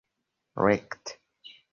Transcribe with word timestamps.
rekte 0.65 1.13